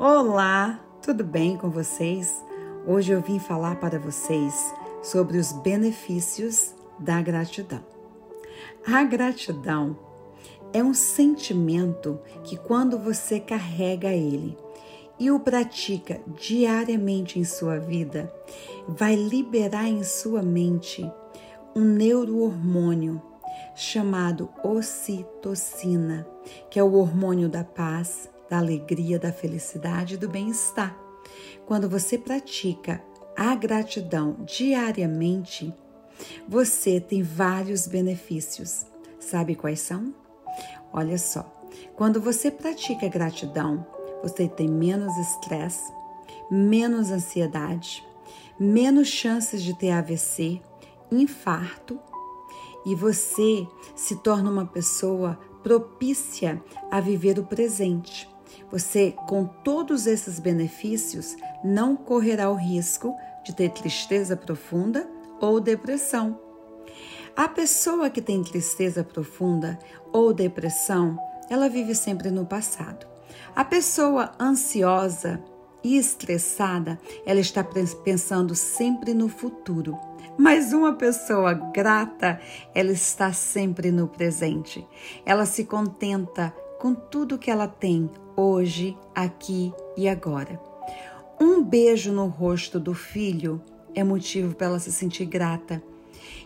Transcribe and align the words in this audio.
Olá, 0.00 0.78
tudo 1.02 1.24
bem 1.24 1.56
com 1.56 1.70
vocês? 1.70 2.40
Hoje 2.86 3.10
eu 3.10 3.20
vim 3.20 3.40
falar 3.40 3.80
para 3.80 3.98
vocês 3.98 4.72
sobre 5.02 5.38
os 5.38 5.50
benefícios 5.50 6.72
da 7.00 7.20
gratidão. 7.20 7.84
A 8.86 9.02
gratidão 9.02 9.98
é 10.72 10.84
um 10.84 10.94
sentimento 10.94 12.20
que, 12.44 12.56
quando 12.56 12.96
você 12.96 13.40
carrega 13.40 14.12
ele 14.12 14.56
e 15.18 15.32
o 15.32 15.40
pratica 15.40 16.20
diariamente 16.28 17.40
em 17.40 17.44
sua 17.44 17.80
vida, 17.80 18.32
vai 18.86 19.16
liberar 19.16 19.88
em 19.88 20.04
sua 20.04 20.42
mente 20.42 21.04
um 21.74 21.82
neurohormônio 21.82 23.20
chamado 23.74 24.48
ocitocina, 24.62 26.24
que 26.70 26.78
é 26.78 26.84
o 26.84 26.94
hormônio 26.94 27.48
da 27.48 27.64
paz, 27.64 28.30
da 28.48 28.58
alegria, 28.58 29.18
da 29.18 29.32
felicidade 29.32 30.14
e 30.14 30.16
do 30.18 30.28
bem-estar. 30.28 30.96
Quando 31.66 31.88
você 31.88 32.16
pratica 32.16 33.02
a 33.36 33.54
gratidão 33.54 34.36
diariamente, 34.44 35.72
você 36.48 37.00
tem 37.00 37.22
vários 37.22 37.86
benefícios. 37.86 38.86
Sabe 39.20 39.54
quais 39.54 39.80
são? 39.80 40.14
Olha 40.92 41.18
só, 41.18 41.44
quando 41.94 42.20
você 42.20 42.50
pratica 42.50 43.08
gratidão, 43.08 43.86
você 44.22 44.48
tem 44.48 44.68
menos 44.68 45.16
estresse, 45.18 45.92
menos 46.50 47.10
ansiedade, 47.10 48.04
menos 48.58 49.08
chances 49.08 49.62
de 49.62 49.76
ter 49.78 49.90
AVC, 49.90 50.60
infarto 51.12 52.00
e 52.84 52.94
você 52.94 53.66
se 53.94 54.16
torna 54.16 54.50
uma 54.50 54.66
pessoa 54.66 55.38
propícia 55.62 56.62
a 56.90 57.00
viver 57.00 57.38
o 57.38 57.44
presente. 57.44 58.28
Você, 58.70 59.14
com 59.26 59.44
todos 59.44 60.06
esses 60.06 60.38
benefícios, 60.38 61.36
não 61.64 61.96
correrá 61.96 62.50
o 62.50 62.54
risco 62.54 63.14
de 63.44 63.54
ter 63.54 63.70
tristeza 63.70 64.36
profunda 64.36 65.08
ou 65.40 65.60
depressão. 65.60 66.38
A 67.36 67.48
pessoa 67.48 68.10
que 68.10 68.20
tem 68.20 68.42
tristeza 68.42 69.04
profunda 69.04 69.78
ou 70.12 70.32
depressão, 70.32 71.16
ela 71.48 71.68
vive 71.68 71.94
sempre 71.94 72.30
no 72.30 72.44
passado. 72.44 73.06
A 73.54 73.64
pessoa 73.64 74.32
ansiosa 74.40 75.42
e 75.82 75.96
estressada, 75.96 76.98
ela 77.24 77.40
está 77.40 77.64
pensando 78.04 78.54
sempre 78.54 79.14
no 79.14 79.28
futuro. 79.28 79.96
Mas 80.36 80.72
uma 80.72 80.92
pessoa 80.92 81.52
grata, 81.54 82.40
ela 82.74 82.92
está 82.92 83.32
sempre 83.32 83.90
no 83.90 84.06
presente. 84.06 84.86
Ela 85.24 85.46
se 85.46 85.64
contenta 85.64 86.54
com 86.78 86.94
tudo 86.94 87.38
que 87.38 87.50
ela 87.50 87.66
tem 87.66 88.10
hoje, 88.38 88.96
aqui 89.12 89.74
e 89.96 90.08
agora. 90.08 90.60
Um 91.40 91.60
beijo 91.60 92.12
no 92.12 92.26
rosto 92.26 92.78
do 92.78 92.94
filho 92.94 93.60
é 93.96 94.04
motivo 94.04 94.54
para 94.54 94.68
ela 94.68 94.78
se 94.78 94.92
sentir 94.92 95.24
grata. 95.24 95.82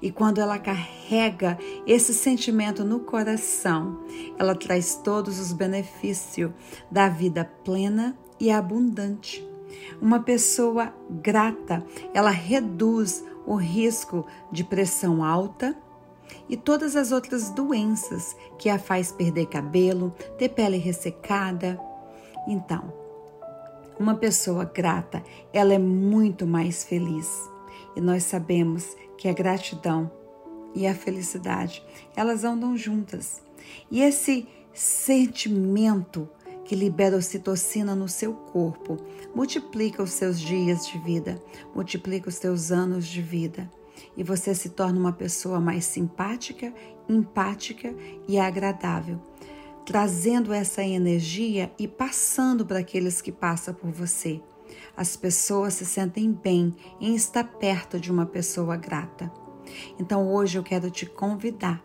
E 0.00 0.12
quando 0.12 0.40
ela 0.40 0.56
carrega 0.56 1.58
esse 1.84 2.14
sentimento 2.14 2.84
no 2.84 3.00
coração, 3.00 4.04
ela 4.38 4.54
traz 4.54 4.94
todos 5.02 5.40
os 5.40 5.52
benefícios 5.52 6.52
da 6.88 7.08
vida 7.08 7.44
plena 7.64 8.16
e 8.38 8.52
abundante. 8.52 9.44
Uma 10.00 10.20
pessoa 10.20 10.94
grata, 11.10 11.84
ela 12.14 12.30
reduz 12.30 13.24
o 13.44 13.56
risco 13.56 14.24
de 14.52 14.62
pressão 14.62 15.24
alta 15.24 15.76
e 16.48 16.56
todas 16.56 16.96
as 16.96 17.12
outras 17.12 17.50
doenças 17.50 18.36
que 18.58 18.68
a 18.68 18.78
faz 18.78 19.12
perder 19.12 19.46
cabelo, 19.46 20.14
ter 20.38 20.48
pele 20.50 20.76
ressecada. 20.76 21.78
Então, 22.46 22.92
uma 23.98 24.14
pessoa 24.14 24.64
grata, 24.64 25.22
ela 25.52 25.74
é 25.74 25.78
muito 25.78 26.46
mais 26.46 26.84
feliz. 26.84 27.28
E 27.94 28.00
nós 28.00 28.24
sabemos 28.24 28.96
que 29.18 29.28
a 29.28 29.32
gratidão 29.32 30.10
e 30.74 30.86
a 30.86 30.94
felicidade, 30.94 31.84
elas 32.16 32.44
andam 32.44 32.76
juntas. 32.76 33.42
E 33.90 34.00
esse 34.00 34.48
sentimento 34.72 36.28
que 36.64 36.76
libera 36.76 37.16
ocitocina 37.16 37.94
no 37.96 38.08
seu 38.08 38.32
corpo, 38.32 38.96
multiplica 39.34 40.02
os 40.02 40.12
seus 40.12 40.40
dias 40.40 40.86
de 40.86 40.98
vida, 40.98 41.42
multiplica 41.74 42.28
os 42.28 42.36
seus 42.36 42.70
anos 42.70 43.06
de 43.06 43.20
vida. 43.20 43.68
E 44.16 44.22
você 44.22 44.54
se 44.54 44.70
torna 44.70 44.98
uma 44.98 45.12
pessoa 45.12 45.60
mais 45.60 45.84
simpática, 45.84 46.72
empática 47.08 47.94
e 48.28 48.38
agradável, 48.38 49.20
trazendo 49.84 50.52
essa 50.52 50.82
energia 50.82 51.72
e 51.78 51.88
passando 51.88 52.64
para 52.64 52.78
aqueles 52.78 53.20
que 53.20 53.32
passam 53.32 53.74
por 53.74 53.90
você. 53.90 54.40
As 54.96 55.16
pessoas 55.16 55.74
se 55.74 55.86
sentem 55.86 56.32
bem 56.32 56.74
em 57.00 57.14
estar 57.14 57.44
perto 57.44 57.98
de 57.98 58.10
uma 58.10 58.26
pessoa 58.26 58.76
grata. 58.76 59.32
Então 59.98 60.28
hoje 60.28 60.58
eu 60.58 60.62
quero 60.62 60.90
te 60.90 61.06
convidar. 61.06 61.82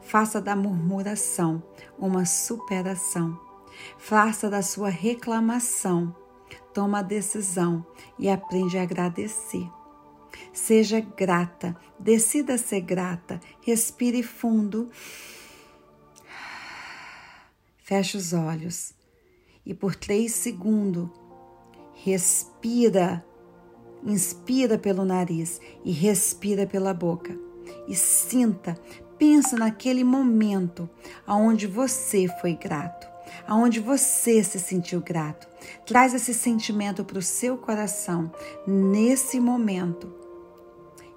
Faça 0.00 0.40
da 0.40 0.56
murmuração 0.56 1.62
uma 1.98 2.24
superação 2.24 3.48
Faça 3.96 4.48
da 4.48 4.62
sua 4.62 4.88
reclamação, 4.88 6.14
toma 6.72 7.00
a 7.00 7.02
decisão 7.02 7.84
e 8.18 8.28
aprende 8.28 8.78
a 8.78 8.82
agradecer. 8.82 9.68
Seja 10.58 11.00
grata, 11.00 11.74
decida 12.00 12.58
ser 12.58 12.80
grata, 12.80 13.40
respire 13.60 14.24
fundo. 14.24 14.90
Feche 17.78 18.16
os 18.16 18.32
olhos. 18.32 18.92
E 19.64 19.72
por 19.72 19.94
três 19.94 20.32
segundos 20.32 21.08
respira, 21.94 23.24
inspira 24.04 24.76
pelo 24.76 25.04
nariz 25.04 25.60
e 25.84 25.92
respira 25.92 26.66
pela 26.66 26.92
boca. 26.92 27.38
E 27.86 27.94
sinta, 27.94 28.74
pensa 29.16 29.56
naquele 29.56 30.02
momento 30.02 30.90
aonde 31.24 31.68
você 31.68 32.26
foi 32.40 32.54
grato 32.54 33.06
aonde 33.46 33.78
você 33.78 34.42
se 34.42 34.58
sentiu 34.58 35.00
grato. 35.00 35.46
Traz 35.86 36.12
esse 36.12 36.34
sentimento 36.34 37.04
para 37.04 37.18
o 37.18 37.22
seu 37.22 37.56
coração 37.56 38.32
nesse 38.66 39.38
momento 39.38 40.27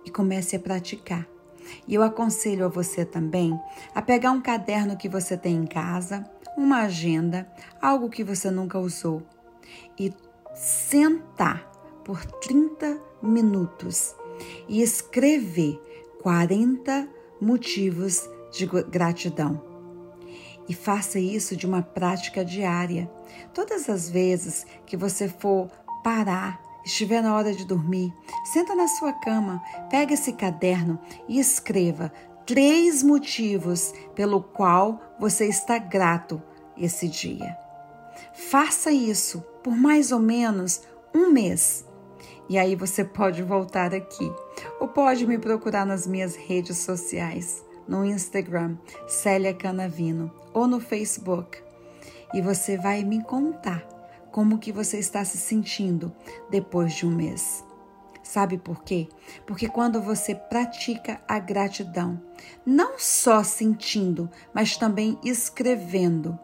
e 0.06 0.10
comece 0.10 0.56
a 0.56 0.60
praticar. 0.60 1.28
E 1.88 1.96
eu 1.96 2.04
aconselho 2.04 2.66
a 2.66 2.70
você 2.70 3.06
também 3.06 3.58
a 3.94 4.02
pegar 4.02 4.32
um 4.32 4.42
caderno 4.42 4.98
que 4.98 5.08
você 5.08 5.38
tem 5.38 5.56
em 5.56 5.66
casa, 5.66 6.30
uma 6.58 6.82
agenda, 6.82 7.48
algo 7.82 8.10
que 8.10 8.24
você 8.24 8.52
nunca 8.52 8.80
usou 8.80 9.22
e 9.98 10.14
sentar 10.54 11.70
por 12.04 12.26
30 12.26 13.00
minutos 13.22 14.16
e 14.68 14.82
escrever 14.82 15.80
40 16.22 17.08
motivos 17.40 18.30
de 18.52 18.66
gratidão 18.66 19.72
e 20.72 20.74
faça 20.74 21.20
isso 21.20 21.56
de 21.56 21.66
uma 21.66 21.82
prática 21.82 22.46
diária. 22.46 23.12
Todas 23.54 23.90
as 23.90 24.10
vezes 24.10 24.66
que 24.86 24.96
você 24.96 25.28
for 25.28 25.70
parar, 26.02 26.62
estiver 26.86 27.22
na 27.22 27.36
hora 27.36 27.54
de 27.54 27.66
dormir, 27.66 28.14
senta 28.44 28.76
na 28.76 28.88
sua 28.88 29.14
cama, 29.14 29.62
pega 29.90 30.14
esse 30.14 30.34
caderno 30.34 31.00
e 31.28 31.40
escreva 31.40 32.12
três 32.46 33.04
motivos 33.04 33.94
pelo 34.16 34.42
qual 34.42 35.00
você 35.20 35.46
está 35.48 35.78
grato 35.78 36.42
esse 36.78 37.08
dia. 37.08 37.58
Faça 38.34 38.92
isso 38.92 39.42
por 39.64 39.76
mais 39.76 40.12
ou 40.12 40.20
menos 40.20 40.82
um 41.14 41.32
mês. 41.32 41.86
E 42.50 42.58
aí 42.58 42.76
você 42.76 43.06
pode 43.06 43.42
voltar 43.44 43.94
aqui 43.94 44.30
ou 44.80 44.88
pode 44.88 45.26
me 45.26 45.38
procurar 45.38 45.86
nas 45.86 46.06
minhas 46.06 46.36
redes 46.36 46.78
sociais 46.78 47.64
no 47.88 48.06
Instagram, 48.06 48.78
Célia 49.08 49.54
Canavino, 49.54 50.32
ou 50.54 50.68
no 50.68 50.80
Facebook. 50.80 51.62
E 52.34 52.42
você 52.42 52.78
vai 52.78 53.04
me 53.04 53.24
contar 53.24 53.86
como 54.32 54.58
que 54.58 54.72
você 54.72 54.98
está 54.98 55.24
se 55.26 55.38
sentindo 55.38 56.12
depois 56.50 56.94
de 56.94 57.06
um 57.06 57.12
mês. 57.12 57.64
Sabe 58.24 58.58
por 58.58 58.84
quê? 58.84 59.10
Porque 59.46 59.68
quando 59.68 60.02
você 60.02 60.34
pratica 60.36 61.22
a 61.28 61.40
gratidão, 61.40 62.22
não 62.66 62.98
só 62.98 63.44
sentindo, 63.44 64.30
mas 64.54 64.78
também 64.78 65.20
escrevendo, 65.24 66.38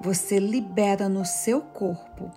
você 0.00 0.38
libera 0.38 1.08
no 1.08 1.24
seu 1.24 1.60
corpo 1.60 2.30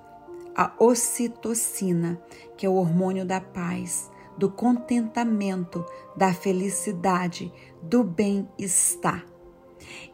a 0.55 0.73
ocitocina, 0.77 2.21
que 2.57 2.65
é 2.65 2.69
o 2.69 2.75
hormônio 2.75 3.25
da 3.25 3.39
paz, 3.39 4.11
do 4.37 4.49
contentamento, 4.49 5.83
da 6.15 6.33
felicidade, 6.33 7.51
do 7.81 8.03
bem-estar. 8.03 9.25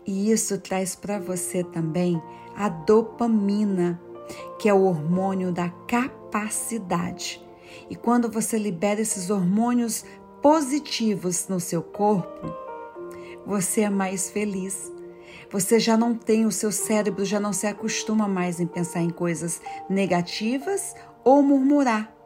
E 0.05 0.31
isso 0.31 0.59
traz 0.59 0.95
para 0.95 1.19
você 1.19 1.63
também 1.63 2.21
a 2.55 2.69
dopamina, 2.69 4.01
que 4.59 4.67
é 4.67 4.73
o 4.73 4.83
hormônio 4.83 5.51
da 5.51 5.69
capacidade. 5.87 7.41
E 7.89 7.95
quando 7.95 8.29
você 8.29 8.57
libera 8.57 9.01
esses 9.01 9.29
hormônios 9.29 10.03
positivos 10.41 11.47
no 11.47 11.59
seu 11.59 11.81
corpo, 11.81 12.53
você 13.45 13.81
é 13.81 13.89
mais 13.89 14.29
feliz. 14.29 14.91
Você 15.49 15.79
já 15.79 15.95
não 15.95 16.13
tem, 16.13 16.45
o 16.45 16.51
seu 16.51 16.71
cérebro 16.71 17.23
já 17.23 17.39
não 17.39 17.53
se 17.53 17.67
acostuma 17.67 18.27
mais 18.27 18.59
em 18.59 18.67
pensar 18.67 19.01
em 19.01 19.09
coisas 19.09 19.61
negativas 19.89 20.93
ou 21.23 21.41
murmurar. 21.41 22.16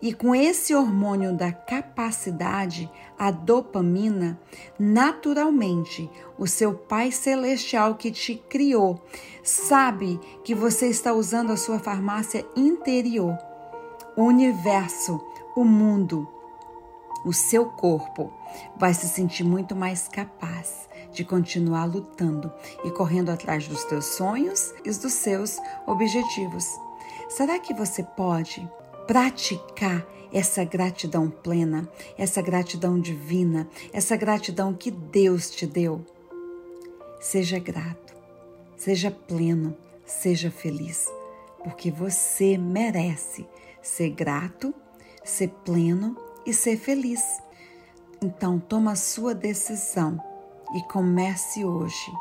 E 0.00 0.12
com 0.12 0.34
esse 0.34 0.74
hormônio 0.74 1.32
da 1.34 1.52
capacidade, 1.52 2.90
a 3.18 3.30
dopamina, 3.30 4.38
naturalmente, 4.78 6.08
o 6.38 6.46
seu 6.46 6.74
Pai 6.74 7.10
Celestial 7.10 7.96
que 7.96 8.10
te 8.10 8.36
criou 8.48 9.02
sabe 9.42 10.20
que 10.44 10.54
você 10.54 10.86
está 10.88 11.12
usando 11.12 11.52
a 11.52 11.56
sua 11.56 11.78
farmácia 11.78 12.46
interior. 12.54 13.36
O 14.16 14.24
universo, 14.24 15.20
o 15.56 15.64
mundo, 15.64 16.28
o 17.24 17.32
seu 17.32 17.66
corpo 17.66 18.32
vai 18.76 18.94
se 18.94 19.08
sentir 19.08 19.44
muito 19.44 19.74
mais 19.74 20.08
capaz 20.08 20.88
de 21.12 21.24
continuar 21.24 21.84
lutando 21.84 22.52
e 22.84 22.90
correndo 22.90 23.30
atrás 23.30 23.66
dos 23.66 23.84
teus 23.84 24.06
sonhos 24.06 24.72
e 24.84 24.90
dos 24.90 25.12
seus 25.12 25.58
objetivos. 25.86 26.64
Será 27.28 27.58
que 27.58 27.74
você 27.74 28.02
pode 28.02 28.68
praticar 29.08 30.06
essa 30.30 30.62
gratidão 30.64 31.30
plena, 31.30 31.90
essa 32.18 32.42
gratidão 32.42 33.00
divina, 33.00 33.66
essa 33.90 34.14
gratidão 34.18 34.74
que 34.74 34.90
Deus 34.90 35.50
te 35.50 35.66
deu. 35.66 36.04
Seja 37.18 37.58
grato, 37.58 38.14
seja 38.76 39.10
pleno, 39.10 39.74
seja 40.04 40.50
feliz, 40.50 41.06
porque 41.64 41.90
você 41.90 42.58
merece 42.58 43.48
ser 43.80 44.10
grato, 44.10 44.74
ser 45.24 45.48
pleno 45.64 46.14
e 46.44 46.52
ser 46.52 46.76
feliz. 46.76 47.22
Então, 48.22 48.60
toma 48.60 48.92
a 48.92 48.96
sua 48.96 49.34
decisão 49.34 50.22
e 50.74 50.82
comece 50.82 51.64
hoje 51.64 52.12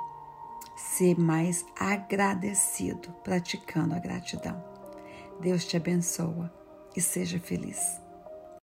ser 0.77 1.19
mais 1.19 1.65
agradecido, 1.77 3.11
praticando 3.25 3.93
a 3.93 3.99
gratidão. 3.99 4.63
Deus 5.41 5.65
te 5.65 5.75
abençoa 5.75 6.55
e 6.97 7.01
seja 7.01 7.39
feliz. 7.39 8.01